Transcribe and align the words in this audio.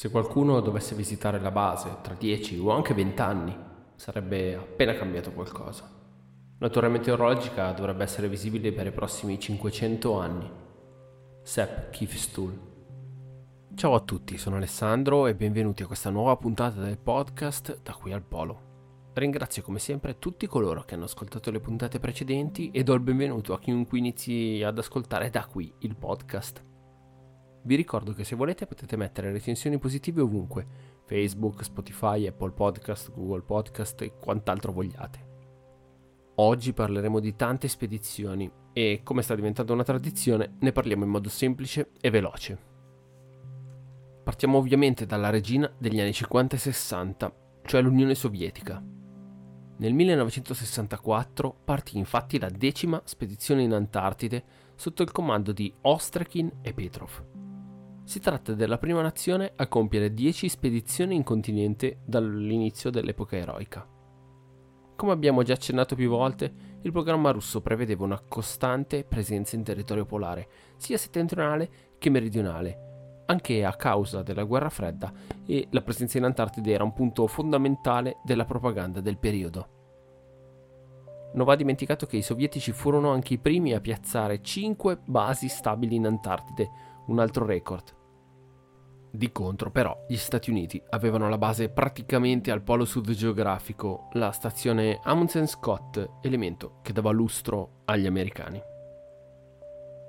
Se 0.00 0.10
qualcuno 0.10 0.60
dovesse 0.60 0.94
visitare 0.94 1.38
la 1.38 1.50
base 1.50 1.98
tra 2.00 2.14
10 2.14 2.58
o 2.60 2.70
anche 2.70 2.94
20 2.94 3.20
anni, 3.20 3.54
sarebbe 3.96 4.54
appena 4.54 4.94
cambiato 4.94 5.30
qualcosa. 5.30 5.86
La 6.56 6.70
torre 6.70 6.88
meteorologica 6.88 7.70
dovrebbe 7.72 8.04
essere 8.04 8.26
visibile 8.26 8.72
per 8.72 8.86
i 8.86 8.92
prossimi 8.92 9.38
500 9.38 10.18
anni. 10.18 10.50
Sepp 11.42 11.90
Kifstuhl. 11.90 12.58
Ciao 13.74 13.92
a 13.94 14.00
tutti, 14.00 14.38
sono 14.38 14.56
Alessandro 14.56 15.26
e 15.26 15.34
benvenuti 15.34 15.82
a 15.82 15.86
questa 15.86 16.08
nuova 16.08 16.34
puntata 16.38 16.80
del 16.80 16.96
podcast 16.96 17.82
Da 17.82 17.92
qui 17.92 18.14
al 18.14 18.22
Polo. 18.22 19.10
Ringrazio 19.12 19.60
come 19.62 19.80
sempre 19.80 20.18
tutti 20.18 20.46
coloro 20.46 20.82
che 20.84 20.94
hanno 20.94 21.04
ascoltato 21.04 21.50
le 21.50 21.60
puntate 21.60 21.98
precedenti 21.98 22.70
e 22.70 22.82
do 22.84 22.94
il 22.94 23.00
benvenuto 23.00 23.52
a 23.52 23.58
chiunque 23.58 23.98
inizi 23.98 24.62
ad 24.64 24.78
ascoltare 24.78 25.28
da 25.28 25.44
qui 25.44 25.70
il 25.80 25.94
podcast. 25.94 26.68
Vi 27.62 27.74
ricordo 27.74 28.12
che 28.14 28.24
se 28.24 28.36
volete 28.36 28.66
potete 28.66 28.96
mettere 28.96 29.32
recensioni 29.32 29.78
positive 29.78 30.22
ovunque, 30.22 30.66
Facebook, 31.04 31.62
Spotify, 31.62 32.26
Apple 32.26 32.52
Podcast, 32.52 33.12
Google 33.12 33.42
Podcast 33.42 34.00
e 34.00 34.14
quant'altro 34.18 34.72
vogliate. 34.72 35.28
Oggi 36.36 36.72
parleremo 36.72 37.20
di 37.20 37.36
tante 37.36 37.68
spedizioni 37.68 38.50
e, 38.72 39.00
come 39.02 39.20
sta 39.20 39.34
diventando 39.34 39.74
una 39.74 39.82
tradizione, 39.82 40.56
ne 40.60 40.72
parliamo 40.72 41.04
in 41.04 41.10
modo 41.10 41.28
semplice 41.28 41.90
e 42.00 42.08
veloce. 42.08 42.58
Partiamo 44.24 44.56
ovviamente 44.56 45.04
dalla 45.04 45.28
regina 45.28 45.70
degli 45.76 46.00
anni 46.00 46.14
50 46.14 46.56
e 46.56 46.58
60, 46.58 47.34
cioè 47.66 47.82
l'Unione 47.82 48.14
Sovietica. 48.14 48.82
Nel 49.76 49.92
1964 49.92 51.56
partì 51.64 51.98
infatti 51.98 52.38
la 52.38 52.48
decima 52.48 53.00
spedizione 53.04 53.62
in 53.62 53.72
Antartide 53.72 54.44
sotto 54.76 55.02
il 55.02 55.10
comando 55.10 55.52
di 55.52 55.72
Ostrakhin 55.82 56.58
e 56.62 56.72
Petrov. 56.72 57.29
Si 58.10 58.18
tratta 58.18 58.54
della 58.54 58.76
prima 58.76 59.02
nazione 59.02 59.52
a 59.54 59.68
compiere 59.68 60.12
10 60.12 60.48
spedizioni 60.48 61.14
in 61.14 61.22
continente 61.22 62.00
dall'inizio 62.04 62.90
dell'epoca 62.90 63.36
eroica. 63.36 63.86
Come 64.96 65.12
abbiamo 65.12 65.44
già 65.44 65.52
accennato 65.52 65.94
più 65.94 66.10
volte, 66.10 66.52
il 66.82 66.90
programma 66.90 67.30
russo 67.30 67.60
prevedeva 67.60 68.02
una 68.02 68.18
costante 68.18 69.04
presenza 69.04 69.54
in 69.54 69.62
territorio 69.62 70.06
polare, 70.06 70.48
sia 70.76 70.98
settentrionale 70.98 71.70
che 71.98 72.10
meridionale, 72.10 73.22
anche 73.26 73.64
a 73.64 73.76
causa 73.76 74.24
della 74.24 74.42
guerra 74.42 74.70
fredda 74.70 75.12
e 75.46 75.68
la 75.70 75.82
presenza 75.82 76.18
in 76.18 76.24
Antartide 76.24 76.72
era 76.72 76.82
un 76.82 76.92
punto 76.92 77.28
fondamentale 77.28 78.16
della 78.24 78.44
propaganda 78.44 79.00
del 79.00 79.18
periodo. 79.18 79.68
Non 81.34 81.46
va 81.46 81.54
dimenticato 81.54 82.06
che 82.06 82.16
i 82.16 82.22
sovietici 82.22 82.72
furono 82.72 83.12
anche 83.12 83.34
i 83.34 83.38
primi 83.38 83.72
a 83.72 83.80
piazzare 83.80 84.42
5 84.42 84.98
basi 85.04 85.46
stabili 85.46 85.94
in 85.94 86.06
Antartide, 86.06 86.70
un 87.06 87.20
altro 87.20 87.46
record. 87.46 87.98
Di 89.12 89.32
contro, 89.32 89.72
però, 89.72 90.04
gli 90.06 90.16
Stati 90.16 90.50
Uniti 90.50 90.80
avevano 90.90 91.28
la 91.28 91.36
base 91.36 91.68
praticamente 91.68 92.52
al 92.52 92.62
polo 92.62 92.84
sud 92.84 93.10
geografico, 93.10 94.08
la 94.12 94.30
stazione 94.30 95.00
Amundsen 95.02 95.48
Scott, 95.48 96.18
elemento 96.22 96.78
che 96.82 96.92
dava 96.92 97.10
lustro 97.10 97.82
agli 97.86 98.06
americani. 98.06 98.62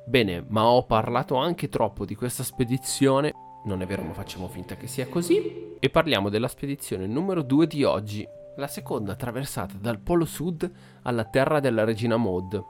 Bene, 0.06 0.46
ma 0.48 0.66
ho 0.66 0.86
parlato 0.86 1.36
anche 1.36 1.68
troppo 1.68 2.06
di 2.06 2.14
questa 2.14 2.44
spedizione, 2.44 3.34
non 3.66 3.82
è 3.82 3.88
vero 3.88 4.04
ma 4.04 4.14
facciamo 4.14 4.48
finta 4.48 4.76
che 4.76 4.86
sia 4.86 5.08
così, 5.08 5.78
e 5.80 5.90
parliamo 5.90 6.30
della 6.30 6.48
spedizione 6.48 7.08
numero 7.08 7.42
2 7.42 7.66
di 7.66 7.84
oggi, 7.84 8.28
la 8.58 8.68
seconda 8.68 9.14
attraversata 9.14 9.76
dal 9.80 10.00
polo 10.00 10.26
sud 10.26 10.70
alla 11.04 11.26
terra 11.26 11.60
della 11.60 11.86
regina 11.86 12.18
Maud, 12.18 12.64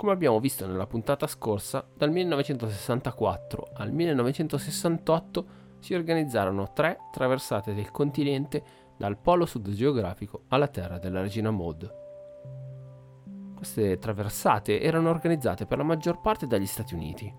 come 0.00 0.12
abbiamo 0.12 0.40
visto 0.40 0.66
nella 0.66 0.86
puntata 0.86 1.26
scorsa, 1.26 1.86
dal 1.94 2.10
1964 2.10 3.72
al 3.74 3.92
1968 3.92 5.46
si 5.78 5.92
organizzarono 5.92 6.72
tre 6.72 7.00
traversate 7.12 7.74
del 7.74 7.90
continente 7.90 8.62
dal 8.96 9.18
polo 9.18 9.44
sud 9.44 9.68
geografico 9.72 10.44
alla 10.48 10.68
terra 10.68 10.98
della 10.98 11.20
regina 11.20 11.50
Maud. 11.50 11.94
Queste 13.54 13.98
traversate 13.98 14.80
erano 14.80 15.10
organizzate 15.10 15.66
per 15.66 15.76
la 15.76 15.84
maggior 15.84 16.22
parte 16.22 16.46
dagli 16.46 16.64
Stati 16.64 16.94
Uniti, 16.94 17.30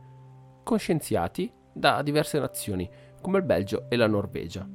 con 0.62 0.78
scienziati 0.78 1.52
da 1.74 2.04
diverse 2.04 2.38
nazioni 2.38 2.88
come 3.22 3.40
il 3.40 3.44
Belgio 3.44 3.90
e 3.90 3.96
la 3.96 4.06
Norvegia. 4.06 4.70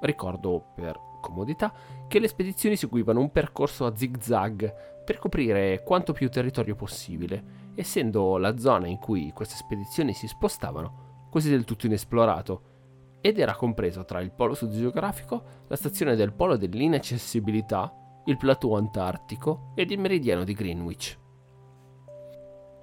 Ricordo 0.00 0.72
per 0.74 1.05
comodità 1.20 1.72
che 2.08 2.18
le 2.18 2.28
spedizioni 2.28 2.76
seguivano 2.76 3.20
un 3.20 3.30
percorso 3.30 3.86
a 3.86 3.94
zigzag 3.94 5.02
per 5.04 5.18
coprire 5.18 5.82
quanto 5.84 6.12
più 6.12 6.28
territorio 6.28 6.74
possibile, 6.74 7.70
essendo 7.74 8.36
la 8.38 8.58
zona 8.58 8.86
in 8.86 8.98
cui 8.98 9.32
queste 9.32 9.56
spedizioni 9.56 10.12
si 10.12 10.26
spostavano 10.26 11.28
quasi 11.30 11.50
del 11.50 11.64
tutto 11.64 11.86
inesplorato, 11.86 12.74
ed 13.20 13.38
era 13.38 13.54
compreso 13.54 14.04
tra 14.04 14.20
il 14.20 14.30
polo 14.30 14.54
sud 14.54 14.72
geografico, 14.72 15.42
la 15.66 15.76
stazione 15.76 16.14
del 16.16 16.32
polo 16.32 16.56
dell'inaccessibilità, 16.56 17.92
il 18.26 18.36
plateau 18.36 18.76
antartico 18.76 19.72
ed 19.74 19.90
il 19.90 19.98
meridiano 19.98 20.44
di 20.44 20.54
Greenwich. 20.54 21.18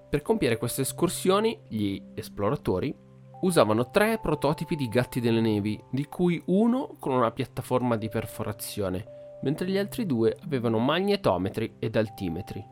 Per 0.10 0.22
compiere 0.22 0.58
queste 0.58 0.82
escursioni, 0.82 1.60
gli 1.68 2.02
esploratori 2.14 2.96
usavano 3.44 3.90
tre 3.90 4.20
prototipi 4.20 4.76
di 4.76 4.88
gatti 4.88 5.20
delle 5.20 5.42
nevi, 5.42 5.82
di 5.90 6.06
cui 6.06 6.42
uno 6.46 6.96
con 7.00 7.14
una 7.14 7.32
piattaforma 7.32 7.98
di 7.98 8.10
perforazione, 8.10 9.06
mentre 9.44 9.68
gli 9.68 9.78
altri 9.78 10.06
due 10.06 10.38
avevano 10.44 10.80
magnetometri 10.80 11.76
ed 11.80 11.96
altimetri. 11.96 12.66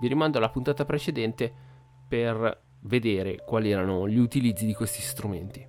Vi 0.00 0.08
rimando 0.08 0.38
alla 0.38 0.50
puntata 0.50 0.84
precedente 0.84 1.52
per 2.06 2.60
vedere 2.80 3.42
quali 3.44 3.70
erano 3.70 4.08
gli 4.08 4.18
utilizzi 4.18 4.66
di 4.66 4.74
questi 4.74 5.00
strumenti. 5.00 5.66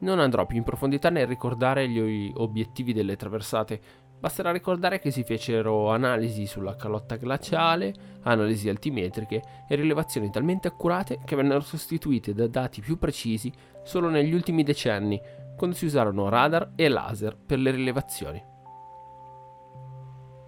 Non 0.00 0.18
andrò 0.18 0.46
più 0.46 0.56
in 0.56 0.64
profondità 0.64 1.10
nel 1.10 1.26
ricordare 1.26 1.88
gli 1.88 2.32
obiettivi 2.34 2.92
delle 2.92 3.16
traversate, 3.16 3.80
basterà 4.22 4.52
ricordare 4.52 5.00
che 5.00 5.10
si 5.10 5.24
fecero 5.24 5.90
analisi 5.90 6.46
sulla 6.46 6.76
calotta 6.76 7.16
glaciale, 7.16 7.92
analisi 8.22 8.68
altimetriche 8.68 9.42
e 9.68 9.74
rilevazioni 9.74 10.30
talmente 10.30 10.68
accurate 10.68 11.18
che 11.24 11.34
vennero 11.34 11.58
sostituite 11.58 12.32
da 12.32 12.46
dati 12.46 12.80
più 12.80 12.98
precisi 12.98 13.52
solo 13.82 14.08
negli 14.08 14.32
ultimi 14.32 14.62
decenni, 14.62 15.20
quando 15.56 15.74
si 15.74 15.86
usarono 15.86 16.28
radar 16.28 16.70
e 16.76 16.86
laser 16.86 17.36
per 17.36 17.58
le 17.58 17.72
rilevazioni. 17.72 18.40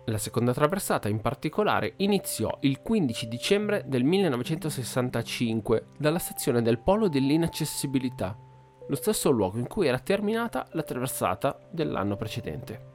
La 0.04 0.18
seconda 0.18 0.52
traversata 0.52 1.08
in 1.08 1.20
particolare 1.20 1.94
iniziò 1.96 2.56
il 2.60 2.80
15 2.80 3.26
dicembre 3.26 3.82
del 3.88 4.04
1965 4.04 5.86
dalla 5.98 6.20
stazione 6.20 6.62
del 6.62 6.78
Polo 6.78 7.08
dell'Inaccessibilità, 7.08 8.38
lo 8.86 8.94
stesso 8.94 9.30
luogo 9.30 9.58
in 9.58 9.66
cui 9.66 9.88
era 9.88 9.98
terminata 9.98 10.68
la 10.74 10.82
traversata 10.84 11.58
dell'anno 11.72 12.14
precedente. 12.14 12.93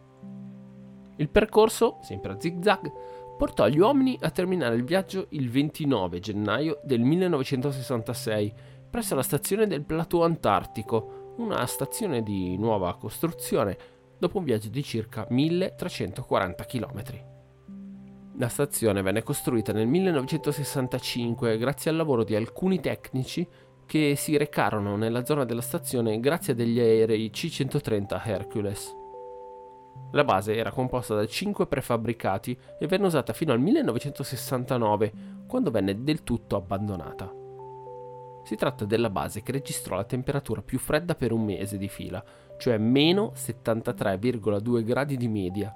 Il 1.19 1.30
percorso, 1.30 1.97
sempre 2.02 2.31
a 2.31 2.40
zigzag, 2.40 2.91
portò 3.38 3.68
gli 3.68 3.80
uomini 3.80 4.18
a 4.22 4.31
terminare 4.31 4.75
il 4.75 4.85
viaggio 4.85 5.28
il 5.30 5.50
29 5.50 6.19
gennaio 6.19 6.80
del 6.84 7.02
1966 7.02 8.53
presso 8.90 9.16
la 9.16 9.22
stazione 9.22 9.68
del 9.68 9.84
Plateau 9.84 10.24
Antartico, 10.24 11.34
una 11.38 11.66
stazione 11.66 12.24
di 12.24 12.58
nuova 12.58 12.96
costruzione 12.96 13.78
dopo 14.18 14.38
un 14.38 14.46
viaggio 14.46 14.69
di 14.69 14.81
circa 14.81 15.28
1340 15.29 16.63
km. 16.66 17.03
La 18.38 18.47
stazione 18.47 19.02
venne 19.02 19.22
costruita 19.22 19.74
nel 19.74 19.88
1965 19.88 21.58
grazie 21.58 21.91
al 21.91 21.97
lavoro 21.97 22.24
di 22.24 22.35
alcuni 22.35 22.79
tecnici 22.79 23.46
che 23.85 24.16
si 24.16 24.38
recarono 24.38 24.96
nella 24.96 25.25
zona 25.25 25.44
della 25.44 25.62
stazione 25.62 26.22
grazie 26.22 26.53
a 26.53 26.56
degli 26.56 26.79
aerei 26.79 27.29
C-130 27.29 28.22
Hercules. 28.24 28.99
La 30.12 30.24
base 30.24 30.56
era 30.56 30.72
composta 30.72 31.14
da 31.14 31.26
5 31.26 31.68
prefabbricati 31.68 32.58
e 32.80 32.88
venne 32.88 33.06
usata 33.06 33.34
fino 33.34 33.52
al 33.52 33.60
1969, 33.60 35.14
quando 35.48 35.70
venne 35.70 36.04
del 36.04 36.24
tutto 36.24 36.56
abbandonata. 36.56 37.32
Si 38.44 38.56
tratta 38.56 38.86
della 38.86 39.12
base 39.12 39.44
che 39.44 39.52
registrò 39.52 39.96
la 39.96 40.06
temperatura 40.06 40.64
più 40.64 40.80
fredda 40.80 41.14
per 41.14 41.32
un 41.32 41.44
mese 41.44 41.78
di 41.78 41.88
fila, 41.88 42.23
cioè 42.58 42.78
meno 42.78 43.34
73,2 43.35 44.84
gradi 44.84 45.18
di 45.18 45.28
media. 45.28 45.73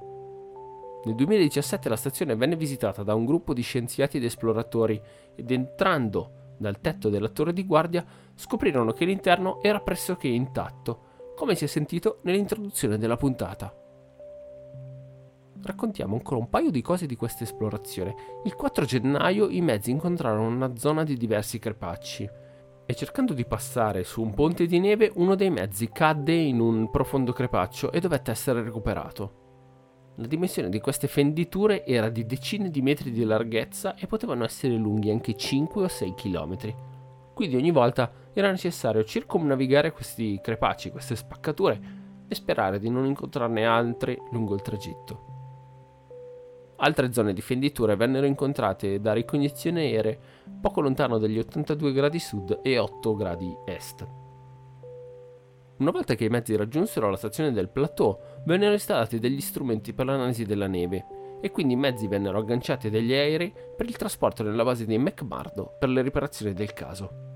Nel 1.06 1.15
2017 1.15 1.89
la 1.89 1.95
stazione 1.95 2.36
venne 2.36 2.56
visitata 2.56 3.03
da 3.03 3.13
un 3.13 3.25
gruppo 3.25 3.53
di 3.53 3.62
scienziati 3.62 4.18
ed 4.18 4.24
esploratori 4.24 5.00
ed 5.36 5.51
entrando 5.51 6.56
dal 6.57 6.80
tetto 6.80 7.09
della 7.09 7.30
torre 7.30 7.53
di 7.53 7.65
guardia 7.65 8.03
scoprirono 8.36 8.94
che 8.94 9.06
l'interno 9.06 9.62
era 9.62 9.80
pressoché 9.80 10.30
intatto, 10.30 11.33
come 11.36 11.56
si 11.56 11.65
è 11.65 11.68
sentito 11.68 12.19
nell'introduzione 12.24 12.97
della 12.97 13.18
puntata. 13.18 13.82
Raccontiamo 15.63 16.15
ancora 16.15 16.42
un 16.42 16.50
paio 16.50 16.71
di 16.71 16.81
cose 16.81 17.06
di 17.06 17.15
questa 17.15 17.45
esplorazione. 17.45 18.15
Il 18.44 18.54
4 18.54 18.83
gennaio 18.83 19.48
i 19.48 19.62
mezzi 19.62 19.92
incontrarono 19.92 20.48
una 20.48 20.75
zona 20.75 21.04
di 21.04 21.15
diversi 21.15 21.57
crepacci 21.57 22.30
e 22.86 22.94
cercando 22.94 23.33
di 23.33 23.45
passare 23.45 24.04
su 24.04 24.21
un 24.21 24.33
ponte 24.33 24.65
di 24.65 24.77
neve 24.80 25.10
uno 25.15 25.36
dei 25.36 25.50
mezzi 25.50 25.89
cadde 25.89 26.33
in 26.33 26.60
un 26.60 26.92
profondo 26.92 27.31
crepaccio 27.31 27.94
e 27.94 28.01
dovette 28.01 28.31
essere 28.31 28.62
recuperato. 28.62 29.42
La 30.15 30.27
dimensione 30.27 30.68
di 30.68 30.81
queste 30.81 31.07
fenditure 31.07 31.86
era 31.86 32.09
di 32.09 32.25
decine 32.25 32.69
di 32.69 32.81
metri 32.81 33.12
di 33.12 33.24
larghezza 33.24 33.95
e 33.95 34.06
potevano 34.06 34.44
essere 34.44 34.75
lunghi 34.75 35.12
anche 35.12 35.33
5 35.33 35.83
o 35.86 35.88
6 35.88 36.13
km. 36.13 36.75
Quindi 37.33 37.56
ogni 37.56 37.71
volta 37.71 38.12
era 38.33 38.51
necessario 38.51 39.06
circumnavigare 39.06 39.94
questi 39.94 40.42
crepaci, 40.44 40.92
queste 40.92 41.16
spaccature 41.16 41.80
e 42.27 42.36
sperare 42.36 42.80
di 42.80 42.89
non 42.89 43.06
incontrarne 43.06 43.66
altre 43.66 44.19
lungo 44.31 44.56
il 44.56 44.62
tragitto. 44.62 45.32
Altre 46.83 47.13
zone 47.13 47.31
di 47.31 47.39
fenditure 47.39 47.95
vennero 47.95 48.25
incontrate 48.25 49.00
da 49.00 49.13
ricognizioni 49.13 49.80
aeree 49.80 50.19
poco 50.59 50.81
lontano 50.81 51.18
dagli 51.18 51.39
82 51.39 51.94
gradi 51.94 52.19
sud 52.19 52.59
e 52.62 52.77
8 52.77 53.15
gradi 53.15 53.56
est. 53.65 54.06
Una 55.77 55.91
volta 55.91 56.15
che 56.15 56.25
i 56.25 56.30
mezzi 56.30 56.57
raggiunsero 56.57 57.09
la 57.09 57.15
stazione 57.15 57.53
del 57.53 57.69
plateau, 57.69 58.19
vennero 58.44 58.74
installati 58.74 59.18
degli 59.18 59.39
strumenti 59.39 59.94
per 59.94 60.07
l'analisi 60.07 60.44
della 60.44 60.68
neve 60.68 61.06
e 61.41 61.51
quindi 61.51 61.74
i 61.74 61.77
mezzi 61.77 62.07
vennero 62.07 62.39
agganciati 62.39 62.89
degli 62.89 63.13
aerei 63.13 63.53
per 63.77 63.88
il 63.88 63.95
trasporto 63.95 64.44
nella 64.44 64.65
base 64.65 64.85
di 64.85 64.97
McMurdo 64.97 65.77
per 65.80 65.88
le 65.88 66.01
riparazioni 66.01 66.51
del 66.51 66.74
caso. 66.74 67.31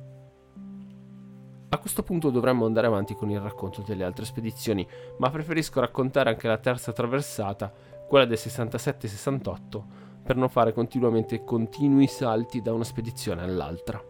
A 1.69 1.77
questo 1.79 2.03
punto 2.03 2.29
dovremmo 2.29 2.65
andare 2.65 2.87
avanti 2.87 3.13
con 3.13 3.29
il 3.29 3.39
racconto 3.41 3.81
delle 3.85 4.03
altre 4.03 4.23
spedizioni, 4.23 4.87
ma 5.19 5.29
preferisco 5.29 5.79
raccontare 5.79 6.29
anche 6.29 6.47
la 6.47 6.57
terza 6.57 6.93
traversata, 6.93 7.73
quella 8.07 8.25
del 8.25 8.37
67-68, 8.39 9.83
per 10.23 10.35
non 10.35 10.49
fare 10.49 10.73
continuamente 10.73 11.43
continui 11.43 12.07
salti 12.07 12.61
da 12.61 12.73
una 12.73 12.83
spedizione 12.83 13.41
all'altra. 13.41 14.01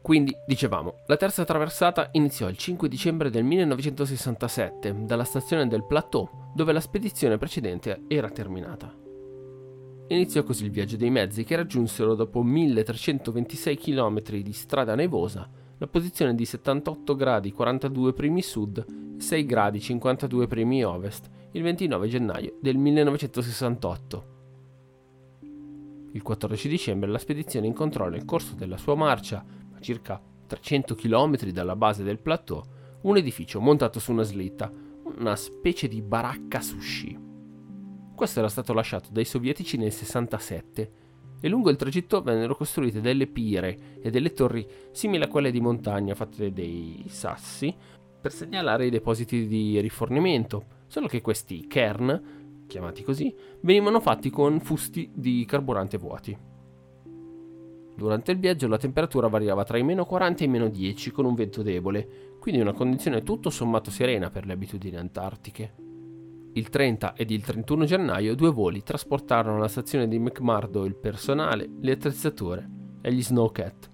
Quindi, 0.00 0.36
dicevamo, 0.46 0.96
la 1.06 1.16
terza 1.16 1.44
traversata 1.44 2.10
iniziò 2.12 2.48
il 2.48 2.58
5 2.58 2.88
dicembre 2.88 3.30
del 3.30 3.42
1967 3.42 5.06
dalla 5.06 5.24
stazione 5.24 5.66
del 5.66 5.84
Plateau, 5.84 6.28
dove 6.54 6.72
la 6.72 6.80
spedizione 6.80 7.38
precedente 7.38 8.02
era 8.06 8.28
terminata. 8.28 8.94
Iniziò 10.08 10.42
così 10.42 10.64
il 10.64 10.70
viaggio 10.70 10.98
dei 10.98 11.08
mezzi 11.08 11.44
che 11.44 11.56
raggiunsero 11.56 12.14
dopo 12.14 12.42
1326 12.42 13.76
km 13.78 14.20
di 14.20 14.52
strada 14.52 14.94
nevosa 14.94 15.48
la 15.78 15.86
posizione 15.86 16.34
di 16.34 16.44
78 16.44 17.16
gradi 17.16 17.52
42 17.52 18.12
primi 18.12 18.42
sud 18.42 18.84
e 19.16 19.20
6 19.20 19.46
gradi 19.46 19.80
52 19.80 20.46
primi 20.46 20.84
ovest 20.84 21.30
il 21.54 21.62
29 21.62 22.08
gennaio 22.08 22.56
del 22.60 22.76
1968. 22.76 24.32
Il 26.12 26.22
14 26.22 26.68
dicembre 26.68 27.08
la 27.08 27.18
spedizione 27.18 27.68
incontrò 27.68 28.08
nel 28.08 28.24
corso 28.24 28.56
della 28.56 28.76
sua 28.76 28.96
marcia, 28.96 29.44
a 29.72 29.80
circa 29.80 30.20
300 30.46 30.96
km 30.96 31.50
dalla 31.50 31.76
base 31.76 32.02
del 32.02 32.18
plateau, 32.18 32.60
un 33.02 33.16
edificio 33.16 33.60
montato 33.60 34.00
su 34.00 34.10
una 34.10 34.24
slitta, 34.24 34.72
una 35.16 35.36
specie 35.36 35.86
di 35.86 36.02
baracca 36.02 36.60
sushi. 36.60 37.16
Questo 38.16 38.38
era 38.40 38.48
stato 38.48 38.72
lasciato 38.72 39.10
dai 39.12 39.24
sovietici 39.24 39.76
nel 39.76 39.92
67 39.92 40.92
e 41.40 41.48
lungo 41.48 41.70
il 41.70 41.76
tragitto 41.76 42.20
vennero 42.20 42.56
costruite 42.56 43.00
delle 43.00 43.28
pire 43.28 44.00
e 44.00 44.10
delle 44.10 44.32
torri 44.32 44.66
simili 44.90 45.22
a 45.22 45.28
quelle 45.28 45.52
di 45.52 45.60
montagna 45.60 46.16
fatte 46.16 46.52
dei 46.52 47.04
sassi 47.06 47.72
per 48.20 48.32
segnalare 48.32 48.86
i 48.86 48.90
depositi 48.90 49.46
di 49.46 49.78
rifornimento, 49.80 50.73
solo 50.94 51.08
che 51.08 51.20
questi 51.20 51.66
kern, 51.66 52.66
chiamati 52.68 53.02
così, 53.02 53.34
venivano 53.62 53.98
fatti 53.98 54.30
con 54.30 54.60
fusti 54.60 55.10
di 55.12 55.44
carburante 55.44 55.98
vuoti. 55.98 56.38
Durante 57.96 58.30
il 58.30 58.38
viaggio 58.38 58.68
la 58.68 58.78
temperatura 58.78 59.26
variava 59.26 59.64
tra 59.64 59.76
i 59.76 59.82
meno 59.82 60.04
40 60.04 60.44
e 60.44 60.46
i 60.46 60.48
meno 60.48 60.68
10 60.68 61.10
con 61.10 61.24
un 61.24 61.34
vento 61.34 61.62
debole, 61.62 62.36
quindi 62.38 62.60
una 62.60 62.72
condizione 62.72 63.24
tutto 63.24 63.50
sommato 63.50 63.90
serena 63.90 64.30
per 64.30 64.46
le 64.46 64.52
abitudini 64.52 64.94
antartiche. 64.94 65.74
Il 66.52 66.68
30 66.68 67.14
ed 67.14 67.32
il 67.32 67.42
31 67.42 67.86
gennaio 67.86 68.36
due 68.36 68.52
voli 68.52 68.84
trasportarono 68.84 69.56
alla 69.56 69.66
stazione 69.66 70.06
di 70.06 70.20
McMurdo 70.20 70.84
il 70.84 70.94
personale, 70.94 71.68
le 71.80 71.90
attrezzature 71.90 72.70
e 73.02 73.12
gli 73.12 73.22
Snowcat. 73.22 73.90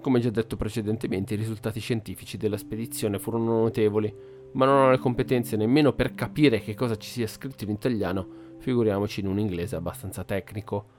Come 0.00 0.20
già 0.20 0.30
detto 0.30 0.56
precedentemente, 0.56 1.34
i 1.34 1.36
risultati 1.36 1.78
scientifici 1.78 2.38
della 2.38 2.56
spedizione 2.56 3.18
furono 3.18 3.60
notevoli, 3.60 4.37
ma 4.52 4.64
non 4.64 4.82
ho 4.82 4.90
le 4.90 4.98
competenze 4.98 5.56
nemmeno 5.56 5.92
per 5.92 6.14
capire 6.14 6.60
che 6.60 6.74
cosa 6.74 6.96
ci 6.96 7.10
sia 7.10 7.26
scritto 7.26 7.64
in 7.64 7.70
italiano, 7.70 8.26
figuriamoci 8.58 9.20
in 9.20 9.26
un 9.26 9.38
inglese 9.38 9.76
abbastanza 9.76 10.24
tecnico. 10.24 10.96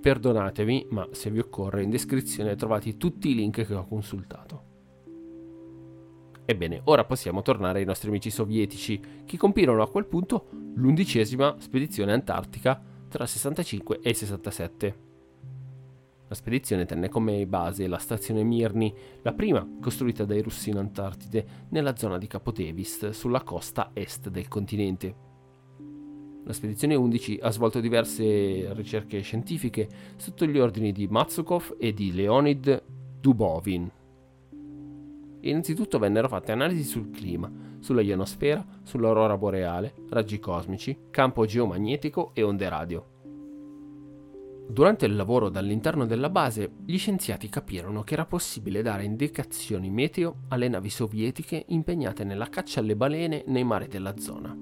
Perdonatemi, 0.00 0.88
ma 0.90 1.08
se 1.12 1.30
vi 1.30 1.38
occorre 1.38 1.82
in 1.82 1.90
descrizione 1.90 2.56
trovate 2.56 2.96
tutti 2.96 3.30
i 3.30 3.34
link 3.34 3.64
che 3.64 3.74
ho 3.74 3.86
consultato. 3.86 4.72
Ebbene, 6.46 6.82
ora 6.84 7.04
possiamo 7.04 7.40
tornare 7.40 7.78
ai 7.78 7.86
nostri 7.86 8.08
amici 8.08 8.30
sovietici, 8.30 9.00
che 9.24 9.38
compirono 9.38 9.82
a 9.82 9.88
quel 9.88 10.04
punto 10.04 10.48
l'undicesima 10.74 11.56
spedizione 11.58 12.12
antartica 12.12 12.82
tra 13.08 13.22
il 13.22 13.30
65 13.30 14.00
e 14.02 14.10
il 14.10 14.16
67. 14.16 15.03
La 16.34 16.40
spedizione 16.40 16.84
tenne 16.84 17.08
come 17.08 17.46
base 17.46 17.86
la 17.86 17.96
stazione 17.96 18.42
Mirny, 18.42 18.92
la 19.22 19.32
prima 19.32 19.64
costruita 19.80 20.24
dai 20.24 20.42
russi 20.42 20.70
in 20.70 20.78
Antartide, 20.78 21.46
nella 21.68 21.94
zona 21.94 22.18
di 22.18 22.26
Capo 22.26 22.50
Davis, 22.50 23.10
sulla 23.10 23.44
costa 23.44 23.90
est 23.92 24.30
del 24.30 24.48
continente. 24.48 25.14
La 26.42 26.52
spedizione 26.52 26.96
11 26.96 27.38
ha 27.40 27.50
svolto 27.50 27.78
diverse 27.78 28.74
ricerche 28.74 29.20
scientifiche 29.20 29.88
sotto 30.16 30.44
gli 30.44 30.58
ordini 30.58 30.90
di 30.90 31.06
Matsukov 31.06 31.76
e 31.78 31.94
di 31.94 32.12
Leonid 32.12 32.82
Dubovin, 33.20 33.88
innanzitutto 35.42 36.00
vennero 36.00 36.26
fatte 36.26 36.50
analisi 36.50 36.82
sul 36.82 37.10
clima, 37.10 37.48
sulla 37.78 38.00
ionosfera, 38.00 38.66
sull'aurora 38.82 39.38
boreale, 39.38 39.94
raggi 40.08 40.40
cosmici, 40.40 40.98
campo 41.10 41.46
geomagnetico 41.46 42.32
e 42.34 42.42
onde 42.42 42.68
radio. 42.68 43.13
Durante 44.66 45.04
il 45.06 45.14
lavoro 45.14 45.50
dall'interno 45.50 46.06
della 46.06 46.30
base, 46.30 46.72
gli 46.84 46.96
scienziati 46.96 47.48
capirono 47.48 48.02
che 48.02 48.14
era 48.14 48.24
possibile 48.24 48.82
dare 48.82 49.04
indicazioni 49.04 49.90
meteo 49.90 50.44
alle 50.48 50.68
navi 50.68 50.90
sovietiche 50.90 51.64
impegnate 51.68 52.24
nella 52.24 52.48
caccia 52.48 52.80
alle 52.80 52.96
balene 52.96 53.44
nei 53.46 53.62
mari 53.62 53.86
della 53.86 54.18
zona. 54.18 54.56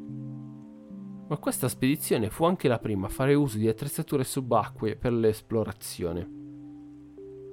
Ma 1.29 1.37
questa 1.39 1.69
spedizione 1.69 2.29
fu 2.29 2.45
anche 2.45 2.69
la 2.69 2.79
prima 2.79 3.07
a 3.07 3.11
fare 3.11 3.33
uso 3.33 3.57
di 3.57 3.69
attrezzature 3.69 4.25
subacquee 4.25 4.97
per 4.97 5.13
l'esplorazione. 5.13 6.41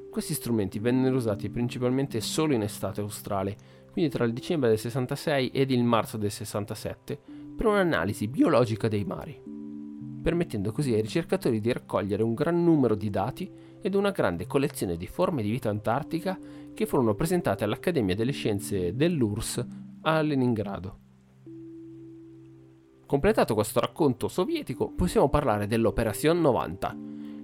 Questi 0.09 0.33
strumenti 0.33 0.79
vennero 0.79 1.15
usati 1.15 1.49
principalmente 1.49 2.19
solo 2.19 2.53
in 2.53 2.63
estate 2.63 2.99
australe, 2.99 3.55
quindi 3.91 4.11
tra 4.11 4.25
il 4.25 4.33
dicembre 4.33 4.69
del 4.69 4.79
66 4.79 5.49
ed 5.49 5.71
il 5.71 5.83
marzo 5.83 6.17
del 6.17 6.31
67, 6.31 7.19
per 7.55 7.67
un'analisi 7.67 8.27
biologica 8.27 8.87
dei 8.87 9.05
mari, 9.05 9.48
permettendo 10.29 10.71
così 10.71 10.93
ai 10.93 11.01
ricercatori 11.01 11.59
di 11.59 11.71
raccogliere 11.71 12.21
un 12.21 12.35
gran 12.35 12.63
numero 12.63 12.93
di 12.93 13.09
dati 13.09 13.51
ed 13.81 13.95
una 13.95 14.11
grande 14.11 14.45
collezione 14.45 14.95
di 14.95 15.07
forme 15.07 15.41
di 15.41 15.49
vita 15.49 15.69
antartica 15.69 16.37
che 16.71 16.85
furono 16.85 17.15
presentate 17.15 17.63
all'Accademia 17.63 18.13
delle 18.13 18.31
Scienze 18.31 18.95
dell'URSS 18.95 19.65
a 20.01 20.21
Leningrado. 20.21 20.97
Completato 23.07 23.55
questo 23.55 23.79
racconto 23.79 24.27
sovietico, 24.27 24.91
possiamo 24.91 25.29
parlare 25.29 25.65
dell'Operation 25.65 26.39
90, 26.39 26.97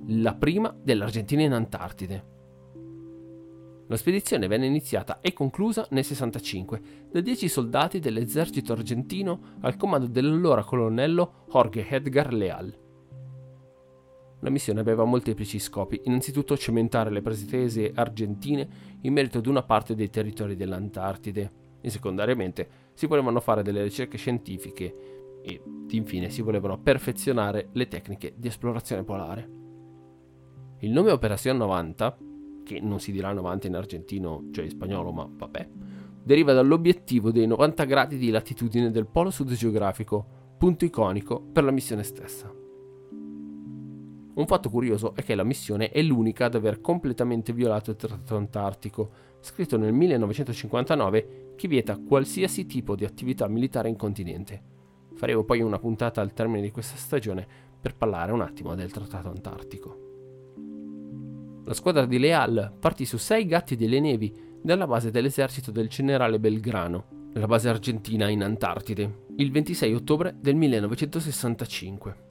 la 0.10 0.36
prima 0.36 0.72
dell'Argentina 0.80 1.42
in 1.42 1.54
Antartide. 1.54 2.35
La 3.88 3.98
spedizione 3.98 4.48
venne 4.48 4.66
iniziata 4.66 5.20
e 5.22 5.32
conclusa 5.32 5.86
nel 5.92 6.04
65 6.04 6.82
da 7.12 7.20
10 7.22 7.48
soldati 7.48 8.00
dell'esercito 8.00 8.74
argentino 8.74 9.58
al 9.62 9.78
comando 9.78 10.08
dell'allora 10.08 10.64
colonnello 10.64 11.46
Jorge 11.52 11.88
Edgar 11.88 12.34
Leal. 12.34 12.80
La 14.40 14.50
missione 14.50 14.80
aveva 14.80 15.04
molteplici 15.06 15.60
scopi, 15.60 16.02
innanzitutto 16.06 16.58
cementare 16.58 17.12
le 17.12 17.22
pretese 17.22 17.92
argentine 17.94 18.68
in 19.02 19.14
merito 19.14 19.38
ad 19.38 19.46
una 19.46 19.62
parte 19.62 19.94
dei 19.94 20.10
territori 20.10 20.56
dell'Antartide 20.56 21.52
e 21.82 21.90
secondariamente 21.92 22.68
si 22.94 23.06
volevano 23.06 23.40
fare 23.40 23.62
delle 23.62 23.84
ricerche 23.84 24.18
scientifiche 24.18 25.42
e 25.44 25.62
infine 25.90 26.32
si 26.32 26.42
volevano 26.42 26.80
perfezionare 26.80 27.70
le 27.74 27.88
tecniche 27.88 28.34
di 28.36 28.48
esplorazione 28.48 29.04
polare. 29.04 29.50
Il 30.80 30.92
nome 30.92 31.12
Operazione 31.12 31.60
90 31.60 32.18
che 32.66 32.82
non 32.82 33.00
si 33.00 33.14
dirà 33.14 33.32
90 33.32 33.68
in 33.68 33.76
argentino, 33.76 34.50
cioè 34.52 34.66
in 34.66 34.72
spagnolo, 34.72 35.14
ma 35.14 35.30
vabbè, 35.32 35.70
deriva 36.22 36.52
dall'obiettivo 36.52 37.32
dei 37.32 37.46
90 37.48 37.84
gradi 37.86 38.18
di 38.18 38.32
latitudine 38.32 38.92
del 38.92 39.06
polo 39.06 39.30
sud 39.30 39.54
geografico, 39.54 40.26
punto 40.58 40.84
iconico 40.84 41.40
per 41.40 41.64
la 41.64 41.72
missione 41.72 42.04
stessa. 42.04 42.52
Un 44.36 44.48
fatto 44.48 44.70
curioso 44.70 45.16
è 45.16 45.24
che 45.24 45.36
la 45.36 45.46
missione 45.46 45.92
è 45.92 46.02
l'unica 46.02 46.46
ad 46.46 46.56
aver 46.56 46.82
completamente 46.82 47.54
violato 47.54 47.92
il 47.92 47.96
Trattato 47.96 48.36
Antartico, 48.36 49.12
scritto 49.40 49.78
nel 49.78 49.94
1959, 49.94 51.54
che 51.56 51.68
vieta 51.70 51.98
qualsiasi 51.98 52.66
tipo 52.66 52.96
di 52.96 53.06
attività 53.06 53.48
militare 53.48 53.88
in 53.88 53.96
continente. 53.96 54.74
Faremo 55.14 55.46
poi 55.46 55.62
una 55.62 55.80
puntata 55.80 56.20
al 56.20 56.34
termine 56.34 56.64
di 56.64 56.72
questa 56.72 56.98
stagione 56.98 57.48
per 57.80 57.96
parlare 57.96 58.34
un 58.34 58.42
attimo 58.42 58.76
del 58.76 58.92
Trattato 58.92 59.30
Antartico. 59.30 60.05
La 61.68 61.74
squadra 61.74 62.06
di 62.06 62.20
Leal 62.20 62.74
partì 62.80 63.06
su 63.06 63.18
sei 63.18 63.48
gatti 63.48 63.76
delle 63.76 64.00
nevi 64.00 64.32
dalla 64.62 64.86
base 64.86 65.10
dell'esercito 65.10 65.72
del 65.72 65.88
generale 65.88 66.40
Belgrano, 66.40 67.32
la 67.34 67.48
base 67.48 67.70
argentina 67.70 68.30
in 68.30 68.44
Antartide, 68.44 69.26
il 69.38 69.52
26 69.52 69.94
ottobre 69.96 70.36
del 70.40 70.54
1965. 70.56 72.24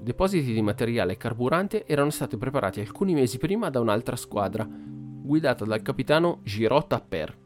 depositi 0.00 0.52
di 0.52 0.60
materiale 0.60 1.16
carburante 1.16 1.86
erano 1.86 2.10
stati 2.10 2.36
preparati 2.36 2.80
alcuni 2.80 3.14
mesi 3.14 3.38
prima 3.38 3.70
da 3.70 3.78
un'altra 3.78 4.16
squadra, 4.16 4.68
guidata 4.68 5.64
dal 5.64 5.80
capitano 5.80 6.40
Giraud 6.42 6.88
Tapper, 6.88 7.38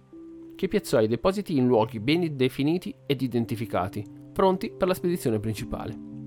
che 0.56 0.66
piazzò 0.66 1.00
i 1.02 1.08
depositi 1.08 1.58
in 1.58 1.66
luoghi 1.66 2.00
ben 2.00 2.36
definiti 2.36 2.94
ed 3.04 3.20
identificati, 3.20 4.04
pronti 4.32 4.72
per 4.72 4.88
la 4.88 4.94
spedizione 4.94 5.38
principale. 5.38 6.17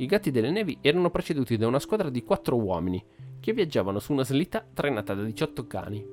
I 0.00 0.06
gatti 0.06 0.30
delle 0.30 0.52
nevi 0.52 0.78
erano 0.80 1.10
preceduti 1.10 1.56
da 1.56 1.66
una 1.66 1.80
squadra 1.80 2.08
di 2.08 2.22
quattro 2.22 2.56
uomini, 2.56 3.04
che 3.40 3.52
viaggiavano 3.52 3.98
su 3.98 4.12
una 4.12 4.22
slitta 4.22 4.64
trainata 4.72 5.12
da 5.12 5.24
18 5.24 5.66
cani. 5.66 6.06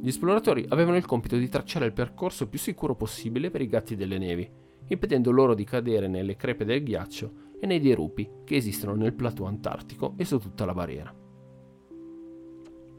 Gli 0.00 0.08
esploratori 0.08 0.64
avevano 0.70 0.96
il 0.96 1.04
compito 1.04 1.36
di 1.36 1.50
tracciare 1.50 1.84
il 1.84 1.92
percorso 1.92 2.48
più 2.48 2.58
sicuro 2.58 2.94
possibile 2.94 3.50
per 3.50 3.60
i 3.60 3.66
gatti 3.66 3.94
delle 3.94 4.16
nevi, 4.16 4.50
impedendo 4.86 5.30
loro 5.30 5.54
di 5.54 5.64
cadere 5.64 6.08
nelle 6.08 6.36
crepe 6.36 6.64
del 6.64 6.82
ghiaccio 6.82 7.32
e 7.60 7.66
nei 7.66 7.78
dirupi 7.78 8.26
che 8.44 8.56
esistono 8.56 8.94
nel 8.94 9.12
plateau 9.12 9.46
antartico 9.46 10.14
e 10.16 10.24
su 10.24 10.38
tutta 10.38 10.64
la 10.64 10.72
barriera. 10.72 11.14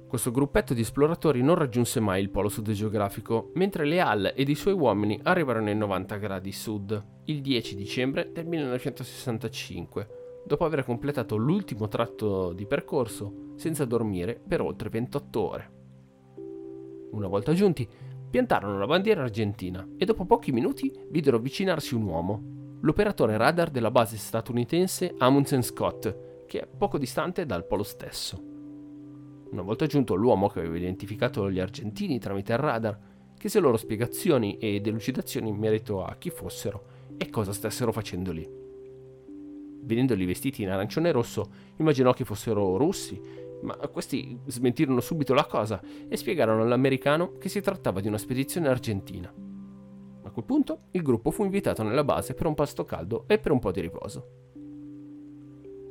Questo 0.07 0.29
gruppetto 0.29 0.75
di 0.75 0.81
esploratori 0.81 1.41
non 1.41 1.55
raggiunse 1.55 1.99
mai 1.99 2.21
il 2.21 2.29
polo 2.29 2.49
sud 2.49 2.69
geografico, 2.71 3.51
mentre 3.55 3.85
Leal 3.85 4.33
ed 4.35 4.49
i 4.49 4.55
suoi 4.55 4.73
uomini 4.75 5.19
arrivarono 5.23 5.69
ai 5.69 5.75
90 5.75 6.15
gradi 6.17 6.51
sud 6.51 7.17
il 7.29 7.41
10 7.41 7.75
dicembre 7.75 8.31
del 8.31 8.47
1965, 8.47 10.41
dopo 10.45 10.65
aver 10.65 10.83
completato 10.83 11.35
l'ultimo 11.35 11.87
tratto 11.87 12.53
di 12.53 12.65
percorso 12.65 13.53
senza 13.55 13.85
dormire 13.85 14.41
per 14.45 14.61
oltre 14.61 14.89
28 14.89 15.39
ore. 15.39 15.71
Una 17.11 17.27
volta 17.27 17.53
giunti, 17.53 17.87
piantarono 18.29 18.79
la 18.79 18.87
bandiera 18.87 19.21
argentina 19.21 19.87
e 19.97 20.05
dopo 20.05 20.25
pochi 20.25 20.51
minuti 20.51 20.91
videro 21.09 21.37
avvicinarsi 21.37 21.93
un 21.93 22.03
uomo, 22.03 22.77
l'operatore 22.81 23.37
radar 23.37 23.69
della 23.69 23.91
base 23.91 24.17
statunitense 24.17 25.13
Amundsen 25.17 25.61
Scott, 25.61 26.45
che 26.47 26.61
è 26.61 26.67
poco 26.67 26.97
distante 26.97 27.45
dal 27.45 27.65
polo 27.65 27.83
stesso. 27.83 28.41
Una 29.51 29.61
volta 29.61 29.85
giunto 29.85 30.15
l'uomo 30.15 30.47
che 30.47 30.59
aveva 30.59 30.77
identificato 30.77 31.49
gli 31.51 31.59
argentini 31.59 32.17
tramite 32.17 32.53
il 32.53 32.59
radar, 32.59 32.99
chiese 33.37 33.59
loro 33.59 33.77
spiegazioni 33.77 34.57
e 34.57 34.81
delucidazioni 34.81 35.49
in 35.49 35.57
merito 35.57 36.03
a 36.03 36.15
chi 36.15 36.31
fossero 36.31 36.97
e 37.19 37.29
cosa 37.29 37.51
stessero 37.51 37.91
facendo 37.91 38.31
lì. 38.31 38.49
Vedendoli 39.81 40.25
vestiti 40.25 40.63
in 40.63 40.69
arancione 40.69 41.09
e 41.09 41.11
rosso, 41.11 41.51
immaginò 41.77 42.13
che 42.13 42.23
fossero 42.23 42.77
russi, 42.77 43.19
ma 43.61 43.75
questi 43.89 44.39
smentirono 44.45 45.01
subito 45.01 45.33
la 45.33 45.45
cosa 45.45 45.81
e 46.07 46.15
spiegarono 46.15 46.61
all'americano 46.63 47.37
che 47.37 47.49
si 47.49 47.59
trattava 47.59 47.99
di 47.99 48.07
una 48.07 48.17
spedizione 48.17 48.69
argentina. 48.69 49.31
A 50.23 50.31
quel 50.31 50.45
punto 50.45 50.79
il 50.91 51.01
gruppo 51.01 51.31
fu 51.31 51.43
invitato 51.43 51.83
nella 51.83 52.03
base 52.05 52.33
per 52.33 52.45
un 52.45 52.53
pasto 52.53 52.85
caldo 52.85 53.25
e 53.27 53.37
per 53.37 53.51
un 53.51 53.59
po' 53.59 53.71
di 53.71 53.81
riposo. 53.81 54.27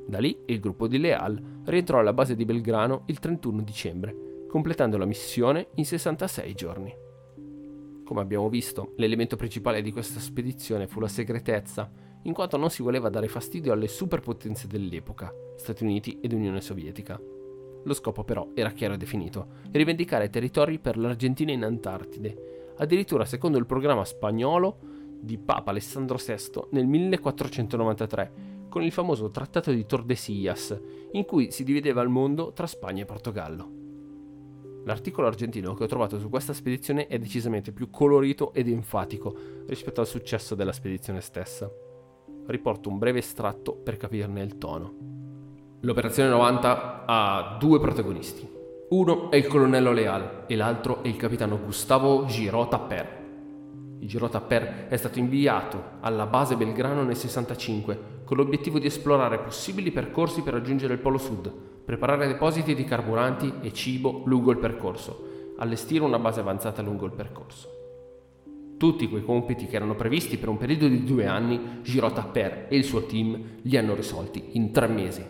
Da 0.06 0.18
lì 0.20 0.38
il 0.46 0.60
gruppo 0.60 0.86
di 0.86 0.98
Leal 0.98 1.60
rientrò 1.64 1.98
alla 1.98 2.14
base 2.14 2.34
di 2.34 2.46
Belgrano 2.46 3.02
il 3.06 3.18
31 3.18 3.60
dicembre, 3.60 4.46
completando 4.48 4.96
la 4.96 5.04
missione 5.04 5.68
in 5.74 5.84
66 5.84 6.54
giorni. 6.54 7.06
Come 8.08 8.22
abbiamo 8.22 8.48
visto, 8.48 8.94
l'elemento 8.96 9.36
principale 9.36 9.82
di 9.82 9.92
questa 9.92 10.18
spedizione 10.18 10.86
fu 10.86 10.98
la 10.98 11.08
segretezza, 11.08 11.90
in 12.22 12.32
quanto 12.32 12.56
non 12.56 12.70
si 12.70 12.80
voleva 12.80 13.10
dare 13.10 13.28
fastidio 13.28 13.74
alle 13.74 13.86
superpotenze 13.86 14.66
dell'epoca, 14.66 15.30
Stati 15.58 15.84
Uniti 15.84 16.16
ed 16.22 16.32
Unione 16.32 16.62
Sovietica. 16.62 17.20
Lo 17.84 17.92
scopo 17.92 18.24
però 18.24 18.48
era 18.54 18.70
chiaro 18.70 18.94
e 18.94 18.96
definito, 18.96 19.48
rivendicare 19.72 20.30
territori 20.30 20.78
per 20.78 20.96
l'Argentina 20.96 21.52
in 21.52 21.64
Antartide 21.64 22.72
addirittura 22.78 23.26
secondo 23.26 23.58
il 23.58 23.66
programma 23.66 24.06
spagnolo 24.06 24.78
di 25.20 25.36
Papa 25.36 25.70
Alessandro 25.70 26.16
VI 26.16 26.62
nel 26.70 26.86
1493, 26.86 28.32
con 28.70 28.82
il 28.84 28.92
famoso 28.92 29.30
Trattato 29.30 29.70
di 29.70 29.84
Tordesillas, 29.84 30.80
in 31.12 31.26
cui 31.26 31.50
si 31.50 31.62
divideva 31.62 32.00
il 32.00 32.08
mondo 32.08 32.54
tra 32.54 32.66
Spagna 32.66 33.02
e 33.02 33.04
Portogallo. 33.04 33.77
L'articolo 34.88 35.26
argentino 35.26 35.74
che 35.74 35.84
ho 35.84 35.86
trovato 35.86 36.18
su 36.18 36.30
questa 36.30 36.54
spedizione 36.54 37.08
è 37.08 37.18
decisamente 37.18 37.72
più 37.72 37.90
colorito 37.90 38.54
ed 38.54 38.68
enfatico 38.68 39.36
rispetto 39.66 40.00
al 40.00 40.06
successo 40.06 40.54
della 40.54 40.72
spedizione 40.72 41.20
stessa. 41.20 41.70
Riporto 42.46 42.88
un 42.88 42.96
breve 42.96 43.18
estratto 43.18 43.74
per 43.74 43.98
capirne 43.98 44.40
il 44.40 44.56
tono. 44.56 45.76
L'operazione 45.82 46.30
90 46.30 47.04
ha 47.04 47.58
due 47.60 47.78
protagonisti, 47.80 48.48
uno 48.88 49.30
è 49.30 49.36
il 49.36 49.46
colonnello 49.46 49.92
Leal 49.92 50.44
e 50.46 50.56
l'altro 50.56 51.02
è 51.02 51.08
il 51.08 51.16
capitano 51.16 51.60
Gustavo 51.62 52.24
Giraud 52.24 52.68
Tapper. 52.70 53.26
Il 53.98 54.28
Tapper 54.30 54.86
è 54.88 54.96
stato 54.96 55.18
inviato 55.18 55.98
alla 56.00 56.24
base 56.24 56.56
Belgrano 56.56 57.02
nel 57.02 57.16
65 57.16 58.22
con 58.24 58.38
l'obiettivo 58.38 58.78
di 58.78 58.86
esplorare 58.86 59.38
possibili 59.38 59.90
percorsi 59.90 60.40
per 60.40 60.54
raggiungere 60.54 60.94
il 60.94 61.00
Polo 61.00 61.18
Sud, 61.18 61.77
preparare 61.88 62.26
depositi 62.26 62.74
di 62.74 62.84
carburanti 62.84 63.50
e 63.62 63.72
cibo 63.72 64.20
lungo 64.26 64.50
il 64.50 64.58
percorso, 64.58 65.54
allestire 65.56 66.04
una 66.04 66.18
base 66.18 66.40
avanzata 66.40 66.82
lungo 66.82 67.06
il 67.06 67.12
percorso. 67.12 67.66
Tutti 68.76 69.08
quei 69.08 69.24
compiti 69.24 69.64
che 69.64 69.76
erano 69.76 69.94
previsti 69.94 70.36
per 70.36 70.50
un 70.50 70.58
periodo 70.58 70.86
di 70.86 71.02
due 71.02 71.24
anni, 71.24 71.80
Giraud 71.80 72.12
Tapper 72.12 72.66
e 72.68 72.76
il 72.76 72.84
suo 72.84 73.06
team 73.06 73.60
li 73.62 73.74
hanno 73.78 73.94
risolti 73.94 74.50
in 74.58 74.70
tre 74.70 74.86
mesi. 74.86 75.24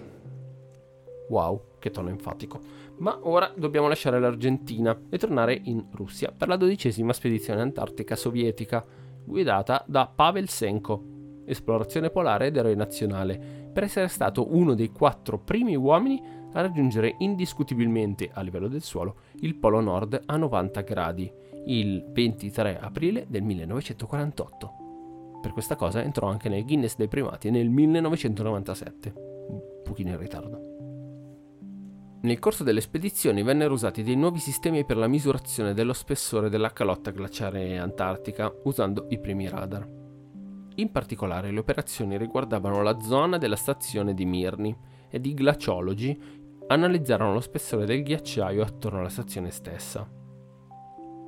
Wow, 1.28 1.76
che 1.78 1.92
tono 1.92 2.08
enfatico. 2.08 2.58
Ma 2.96 3.16
ora 3.22 3.52
dobbiamo 3.54 3.86
lasciare 3.86 4.18
l'Argentina 4.18 5.00
e 5.10 5.16
tornare 5.16 5.60
in 5.62 5.84
Russia 5.92 6.32
per 6.36 6.48
la 6.48 6.56
dodicesima 6.56 7.12
spedizione 7.12 7.60
antartica 7.60 8.16
sovietica, 8.16 8.84
guidata 9.24 9.84
da 9.86 10.10
Pavel 10.12 10.48
Senko, 10.48 11.04
esplorazione 11.44 12.10
polare 12.10 12.46
ed 12.48 12.56
eroe 12.56 12.74
nazionale, 12.74 13.68
per 13.72 13.84
essere 13.84 14.08
stato 14.08 14.56
uno 14.56 14.74
dei 14.74 14.90
quattro 14.90 15.38
primi 15.38 15.76
uomini 15.76 16.36
a 16.58 16.62
raggiungere 16.62 17.14
indiscutibilmente 17.18 18.30
a 18.32 18.40
livello 18.40 18.66
del 18.66 18.82
suolo 18.82 19.20
il 19.40 19.54
Polo 19.54 19.80
Nord 19.80 20.22
a 20.26 20.36
90 20.36 20.80
gradi, 20.80 21.32
il 21.66 22.04
23 22.10 22.80
aprile 22.80 23.26
del 23.28 23.42
1948. 23.42 24.72
Per 25.40 25.52
questa 25.52 25.76
cosa 25.76 26.02
entrò 26.02 26.28
anche 26.28 26.48
nel 26.48 26.64
Guinness 26.64 26.96
dei 26.96 27.06
primati 27.06 27.50
nel 27.50 27.68
1997, 27.68 29.12
un 29.48 29.60
pochino 29.84 30.10
in 30.10 30.18
ritardo. 30.18 30.76
Nel 32.22 32.40
corso 32.40 32.64
delle 32.64 32.80
spedizioni 32.80 33.44
vennero 33.44 33.74
usati 33.74 34.02
dei 34.02 34.16
nuovi 34.16 34.40
sistemi 34.40 34.84
per 34.84 34.96
la 34.96 35.06
misurazione 35.06 35.74
dello 35.74 35.92
spessore 35.92 36.50
della 36.50 36.72
calotta 36.72 37.12
glaciare 37.12 37.78
antartica 37.78 38.52
usando 38.64 39.06
i 39.10 39.20
primi 39.20 39.48
radar. 39.48 39.88
In 40.74 40.90
particolare 40.90 41.52
le 41.52 41.60
operazioni 41.60 42.18
riguardavano 42.18 42.82
la 42.82 42.98
zona 42.98 43.38
della 43.38 43.54
stazione 43.54 44.14
di 44.14 44.24
Mirny 44.24 44.76
ed 45.10 45.26
i 45.26 45.34
glaciologi 45.34 46.20
analizzarono 46.68 47.32
lo 47.32 47.40
spessore 47.40 47.84
del 47.84 48.02
ghiacciaio 48.02 48.62
attorno 48.62 49.00
alla 49.00 49.08
stazione 49.08 49.50
stessa. 49.50 50.08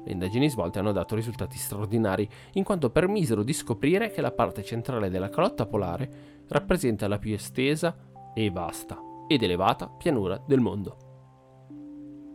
Le 0.03 0.13
indagini 0.13 0.49
svolte 0.49 0.79
hanno 0.79 0.93
dato 0.93 1.15
risultati 1.15 1.59
straordinari, 1.59 2.29
in 2.53 2.65
quanto 2.65 2.91
permisero 2.91 3.43
di 3.43 3.53
scoprire 3.53 4.11
che 4.11 4.21
la 4.21 4.33
parte 4.33 4.63
centrale 4.63 5.11
della 5.11 5.29
calotta 5.29 5.67
polare 5.67 6.09
rappresenta 6.49 7.07
la 7.07 7.19
più 7.19 7.35
estesa 7.35 7.97
e 8.35 8.51
vasta 8.51 8.99
ed 9.29 9.43
elevata 9.43 9.89
pianura 9.89 10.43
del 10.47 10.61
mondo. 10.61 10.97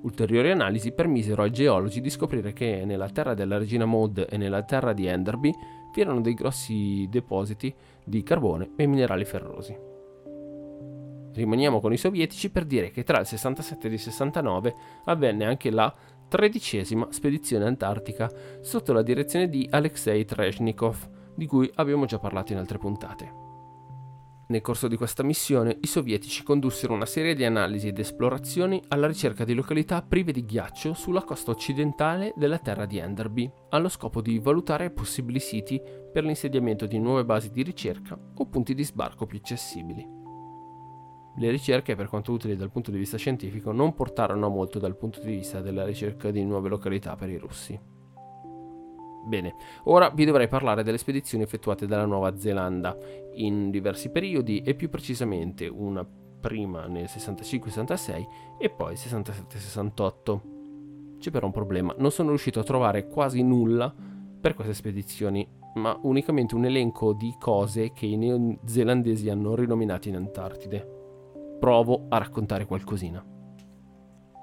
Ulteriori 0.03 0.51
analisi 0.51 0.91
permisero 0.91 1.41
ai 1.41 1.51
geologi 1.51 1.99
di 1.99 2.11
scoprire 2.11 2.53
che 2.53 2.83
nella 2.85 3.09
terra 3.09 3.33
della 3.33 3.57
regina 3.57 3.85
Maud 3.85 4.27
e 4.29 4.37
nella 4.37 4.61
terra 4.61 4.93
di 4.93 5.07
Enderby 5.07 5.51
vi 5.93 6.01
erano 6.01 6.21
dei 6.21 6.35
grossi 6.35 7.07
depositi 7.09 7.73
di 8.03 8.21
carbone 8.21 8.73
e 8.75 8.85
minerali 8.85 9.25
ferrosi. 9.25 9.94
Rimaniamo 11.35 11.81
con 11.81 11.91
i 11.91 11.97
sovietici 11.97 12.49
per 12.49 12.63
dire 12.63 12.91
che 12.91 13.03
tra 13.03 13.19
il 13.19 13.25
67 13.25 13.87
e 13.87 13.91
il 13.91 13.99
69 13.99 14.75
avvenne 15.05 15.43
anche 15.43 15.69
la 15.69 15.93
tredicesima 16.29 17.07
spedizione 17.11 17.65
antartica 17.65 18.31
sotto 18.61 18.93
la 18.93 19.01
direzione 19.01 19.49
di 19.49 19.67
Alexei 19.69 20.23
Treshnikov, 20.23 21.09
di 21.35 21.45
cui 21.45 21.69
abbiamo 21.75 22.05
già 22.05 22.19
parlato 22.19 22.53
in 22.53 22.59
altre 22.59 22.77
puntate. 22.77 23.43
Nel 24.47 24.61
corso 24.61 24.87
di 24.87 24.95
questa 24.95 25.23
missione 25.23 25.77
i 25.81 25.87
sovietici 25.87 26.43
condussero 26.43 26.93
una 26.93 27.07
serie 27.07 27.33
di 27.33 27.43
analisi 27.43 27.89
ed 27.89 27.99
esplorazioni 27.99 28.81
alla 28.89 29.07
ricerca 29.07 29.43
di 29.43 29.55
località 29.55 30.03
prive 30.03 30.31
di 30.31 30.45
ghiaccio 30.45 30.93
sulla 30.93 31.23
costa 31.23 31.51
occidentale 31.51 32.31
della 32.37 32.59
terra 32.59 32.85
di 32.85 32.97
Enderby, 32.97 33.51
allo 33.69 33.89
scopo 33.89 34.21
di 34.21 34.39
valutare 34.39 34.91
possibili 34.91 35.39
siti 35.39 35.81
per 36.13 36.23
l'insediamento 36.23 36.85
di 36.85 36.99
nuove 36.99 37.25
basi 37.25 37.51
di 37.51 37.63
ricerca 37.63 38.17
o 38.35 38.45
punti 38.45 38.73
di 38.73 38.85
sbarco 38.85 39.25
più 39.25 39.39
accessibili. 39.39 40.14
Le 41.37 41.49
ricerche, 41.49 41.95
per 41.95 42.07
quanto 42.07 42.31
utili 42.31 42.55
dal 42.55 42.71
punto 42.71 42.91
di 42.91 42.97
vista 42.97 43.17
scientifico, 43.17 43.71
non 43.71 43.93
portarono 43.93 44.45
a 44.45 44.49
molto 44.49 44.79
dal 44.79 44.95
punto 44.95 45.19
di 45.19 45.35
vista 45.35 45.59
della 45.59 45.83
ricerca 45.83 46.31
di 46.31 46.43
nuove 46.45 46.69
località 46.69 47.15
per 47.15 47.29
i 47.29 47.37
russi. 47.37 47.77
Bene, 49.25 49.55
ora 49.85 50.09
vi 50.09 50.23
dovrei 50.23 50.47
parlare 50.47 50.83
delle 50.83 50.99
spedizioni 50.99 51.43
effettuate 51.43 51.87
dalla 51.87 52.05
Nuova 52.05 52.37
Zelanda 52.37 52.95
in 53.33 53.71
diversi 53.71 54.11
periodi 54.11 54.61
e 54.61 54.75
più 54.75 54.89
precisamente 54.89 55.67
una 55.67 56.07
prima 56.39 56.85
nel 56.85 57.05
65-66 57.05 58.25
e 58.59 58.69
poi 58.69 58.93
67-68. 58.93 60.39
C'è 61.17 61.31
però 61.31 61.47
un 61.47 61.51
problema, 61.51 61.95
non 61.97 62.11
sono 62.11 62.29
riuscito 62.29 62.59
a 62.59 62.63
trovare 62.63 63.07
quasi 63.07 63.41
nulla 63.41 63.93
per 64.39 64.53
queste 64.53 64.75
spedizioni 64.75 65.63
ma 65.75 65.97
unicamente 66.03 66.55
un 66.55 66.65
elenco 66.65 67.13
di 67.13 67.35
cose 67.37 67.91
che 67.91 68.05
i 68.05 68.15
neozelandesi 68.15 69.29
hanno 69.29 69.55
rinominato 69.55 70.07
in 70.07 70.15
Antartide. 70.15 70.94
Provo 71.59 72.05
a 72.09 72.17
raccontare 72.17 72.65
qualcosina. 72.65 73.23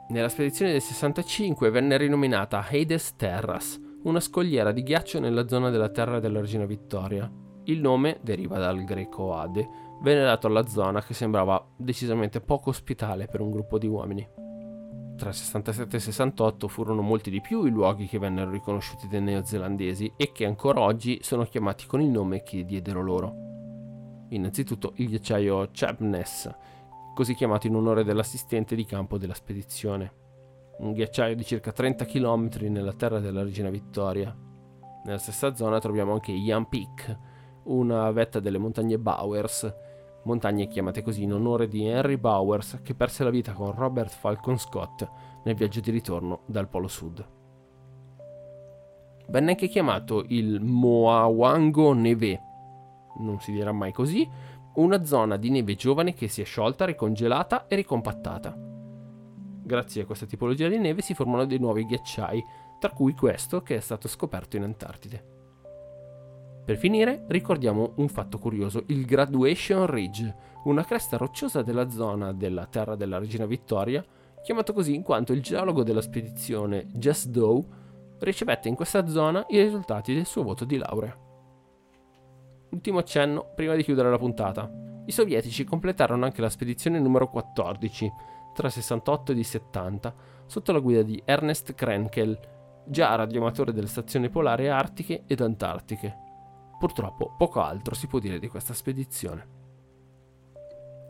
Nella 0.08 0.28
spedizione 0.28 0.72
del 0.72 0.80
65 0.80 1.70
venne 1.70 1.96
rinominata 1.96 2.66
Hades 2.68 3.16
Terras, 3.16 3.80
una 4.04 4.20
scogliera 4.20 4.72
di 4.72 4.82
ghiaccio 4.82 5.20
nella 5.20 5.46
zona 5.46 5.70
della 5.70 5.90
terra 5.90 6.20
della 6.20 6.40
regina 6.40 6.64
Vittoria. 6.64 7.30
Il 7.64 7.80
nome 7.80 8.18
deriva 8.22 8.58
dal 8.58 8.82
greco 8.84 9.34
Ade, 9.34 9.68
venne 10.02 10.24
dato 10.24 10.48
alla 10.48 10.66
zona 10.66 11.02
che 11.02 11.14
sembrava 11.14 11.64
decisamente 11.76 12.40
poco 12.40 12.70
ospitale 12.70 13.26
per 13.26 13.40
un 13.40 13.50
gruppo 13.50 13.78
di 13.78 13.86
uomini. 13.86 14.28
Tra 15.16 15.28
il 15.28 15.36
67 15.36 15.92
e 15.92 15.96
il 15.96 16.02
68 16.02 16.66
furono 16.66 17.00
molti 17.00 17.30
di 17.30 17.40
più 17.40 17.64
i 17.64 17.70
luoghi 17.70 18.06
che 18.06 18.18
vennero 18.18 18.50
riconosciuti 18.50 19.06
dai 19.06 19.20
neozelandesi 19.20 20.12
e 20.16 20.32
che 20.32 20.44
ancora 20.46 20.80
oggi 20.80 21.20
sono 21.22 21.44
chiamati 21.44 21.86
con 21.86 22.00
il 22.00 22.08
nome 22.08 22.42
che 22.42 22.64
diedero 22.64 23.02
loro. 23.02 23.34
Innanzitutto 24.30 24.94
il 24.96 25.08
ghiacciaio 25.08 25.68
Chapness, 25.70 26.50
così 27.14 27.34
chiamato 27.34 27.66
in 27.66 27.76
onore 27.76 28.04
dell'assistente 28.04 28.74
di 28.74 28.84
campo 28.84 29.18
della 29.18 29.34
spedizione. 29.34 30.20
Un 30.78 30.92
ghiacciaio 30.92 31.34
di 31.36 31.44
circa 31.44 31.72
30 31.72 32.04
km 32.04 32.48
nella 32.68 32.92
terra 32.92 33.20
della 33.20 33.42
regina 33.42 33.70
Vittoria. 33.70 34.34
Nella 35.04 35.18
stessa 35.18 35.54
zona 35.54 35.78
troviamo 35.78 36.12
anche 36.12 36.32
Yan 36.32 36.68
Peak, 36.68 37.18
una 37.64 38.10
vetta 38.10 38.40
delle 38.40 38.58
montagne 38.58 38.98
Bowers, 38.98 39.72
montagne 40.24 40.68
chiamate 40.68 41.02
così 41.02 41.24
in 41.24 41.32
onore 41.32 41.68
di 41.68 41.86
Henry 41.86 42.16
Bowers 42.16 42.80
che 42.82 42.94
perse 42.94 43.24
la 43.24 43.30
vita 43.30 43.52
con 43.52 43.72
Robert 43.72 44.10
Falcon 44.10 44.58
Scott 44.58 45.08
nel 45.44 45.54
viaggio 45.54 45.80
di 45.80 45.90
ritorno 45.90 46.40
dal 46.46 46.68
Polo 46.68 46.88
Sud. 46.88 47.26
Venne 49.28 49.50
anche 49.50 49.68
chiamato 49.68 50.24
il 50.28 50.60
Moawango 50.60 51.92
Neve, 51.92 52.40
non 53.18 53.40
si 53.40 53.52
dirà 53.52 53.72
mai 53.72 53.92
così, 53.92 54.28
una 54.74 55.04
zona 55.04 55.36
di 55.36 55.50
neve 55.50 55.74
giovane 55.74 56.14
che 56.14 56.28
si 56.28 56.40
è 56.40 56.44
sciolta, 56.44 56.84
ricongelata 56.84 57.66
e 57.66 57.76
ricompattata. 57.76 58.56
Grazie 59.64 60.02
a 60.02 60.06
questa 60.06 60.26
tipologia 60.26 60.68
di 60.68 60.78
neve 60.78 61.02
si 61.02 61.14
formano 61.14 61.44
dei 61.44 61.58
nuovi 61.58 61.84
ghiacciai, 61.84 62.44
tra 62.78 62.90
cui 62.90 63.14
questo 63.14 63.62
che 63.62 63.76
è 63.76 63.80
stato 63.80 64.08
scoperto 64.08 64.56
in 64.56 64.64
Antartide. 64.64 65.24
Per 66.64 66.76
finire, 66.76 67.24
ricordiamo 67.28 67.92
un 67.96 68.08
fatto 68.08 68.38
curioso, 68.38 68.84
il 68.86 69.04
Graduation 69.04 69.86
Ridge, 69.86 70.34
una 70.64 70.84
cresta 70.84 71.16
rocciosa 71.16 71.62
della 71.62 71.90
zona 71.90 72.32
della 72.32 72.66
terra 72.66 72.94
della 72.94 73.18
regina 73.18 73.46
Vittoria, 73.46 74.04
chiamato 74.42 74.72
così 74.72 74.94
in 74.94 75.02
quanto 75.02 75.32
il 75.32 75.42
geologo 75.42 75.82
della 75.82 76.00
spedizione 76.00 76.86
Jess 76.92 77.26
Doe 77.26 77.64
ricevette 78.20 78.68
in 78.68 78.74
questa 78.74 79.06
zona 79.08 79.44
i 79.48 79.60
risultati 79.60 80.14
del 80.14 80.26
suo 80.26 80.42
voto 80.42 80.64
di 80.64 80.76
laurea. 80.76 81.16
Ultimo 82.72 82.98
accenno 82.98 83.52
prima 83.54 83.74
di 83.74 83.82
chiudere 83.82 84.10
la 84.10 84.16
puntata. 84.18 84.70
I 85.04 85.12
sovietici 85.12 85.64
completarono 85.64 86.24
anche 86.24 86.40
la 86.40 86.48
spedizione 86.48 86.98
numero 86.98 87.28
14, 87.28 88.10
tra 88.54 88.70
68 88.70 89.32
e 89.32 89.34
il 89.34 89.44
70, 89.44 90.14
sotto 90.46 90.72
la 90.72 90.78
guida 90.78 91.02
di 91.02 91.20
Ernest 91.24 91.74
Krenkel, 91.74 92.38
già 92.86 93.14
radioamatore 93.14 93.72
delle 93.72 93.86
stazioni 93.86 94.30
polari 94.30 94.68
artiche 94.68 95.24
ed 95.26 95.42
antartiche. 95.42 96.16
Purtroppo 96.78 97.34
poco 97.36 97.60
altro 97.60 97.94
si 97.94 98.06
può 98.06 98.18
dire 98.18 98.38
di 98.38 98.48
questa 98.48 98.72
spedizione. 98.72 99.60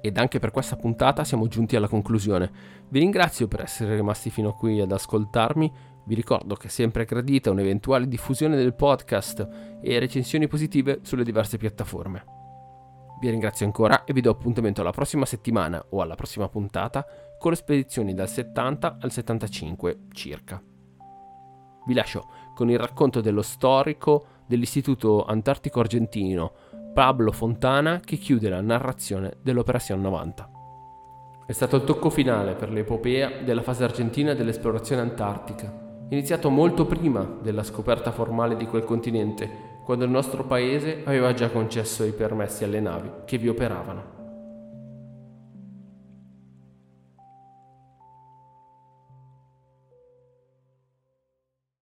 Ed 0.01 0.19
anche 0.19 0.41
per 0.41 0.51
questa 0.51 0.75
puntata 0.75 1.23
siamo 1.23 1.47
giunti 1.47 1.77
alla 1.77 1.87
conclusione. 1.87 2.51
Vi 2.89 2.99
ringrazio 2.99 3.47
per 3.47 3.61
essere 3.61 3.95
rimasti 3.95 4.31
fino 4.31 4.49
a 4.49 4.55
qui 4.55 4.81
ad 4.81 4.91
ascoltarmi. 4.91 5.73
Vi 6.05 6.15
ricordo 6.15 6.55
che 6.55 6.67
è 6.67 6.71
sempre 6.71 7.05
gradita 7.05 7.51
un'eventuale 7.51 8.09
diffusione 8.09 8.57
del 8.57 8.75
podcast 8.75 9.49
e 9.81 9.99
recensioni 9.99 10.49
positive 10.49 11.01
sulle 11.03 11.25
diverse 11.25 11.59
piattaforme. 11.59 12.41
Vi 13.21 13.31
ringrazio 13.31 13.67
ancora 13.67 14.03
e 14.03 14.13
vi 14.13 14.21
do 14.21 14.31
appuntamento 14.31 14.81
alla 14.81 14.91
prossima 14.91 15.25
settimana 15.25 15.85
o 15.91 16.01
alla 16.01 16.17
prossima 16.17 16.49
puntata 16.49 17.07
con 17.39 17.53
le 17.53 17.57
spedizioni 17.57 18.15
dal 18.15 18.29
70 18.29 18.99
al 19.01 19.13
75 19.13 19.99
circa. 20.13 20.61
Vi 21.85 21.95
lascio 21.95 22.29
con 22.55 22.69
il 22.69 22.79
racconto 22.79 23.21
dello 23.21 23.43
storico 23.43 24.27
dell'Istituto 24.47 25.25
Antartico 25.25 25.81
Argentino 25.81 26.53
Pablo 26.93 27.33
Fontana 27.33 28.01
che 28.01 28.17
chiude 28.17 28.49
la 28.49 28.61
narrazione 28.61 29.37
dell'Operazione 29.41 30.03
90. 30.03 30.51
È 31.47 31.53
stato 31.53 31.77
il 31.77 31.85
tocco 31.85 32.11
finale 32.11 32.55
per 32.55 32.71
l'epopea 32.71 33.43
della 33.43 33.63
fase 33.63 33.85
argentina 33.85 34.35
dell'esplorazione 34.35 35.03
antartica, 35.03 35.82
iniziato 36.15 36.51
molto 36.51 36.85
prima 36.85 37.27
della 37.41 37.63
scoperta 37.63 38.13
formale 38.13 38.57
di 38.57 38.67
quel 38.67 38.85
continente, 38.85 39.49
quando 39.83 40.05
il 40.05 40.11
nostro 40.11 40.45
paese 40.45 41.01
aveva 41.05 41.33
già 41.33 41.49
concesso 41.49 42.05
i 42.05 42.13
permessi 42.13 42.65
alle 42.65 42.81
navi 42.81 43.11
che 43.25 43.39
vi 43.39 43.49
operavano. 43.49 44.22